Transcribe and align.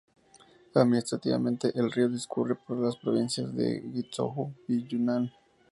Administrativamente, 0.73 1.71
el 1.77 1.91
río 1.91 2.09
discurre 2.09 2.55
por 2.55 2.75
las 2.79 2.97
provincias 2.97 3.55
de 3.55 3.81
Guizhou 3.81 4.51
y 4.67 4.83
Yunnan. 4.87 5.31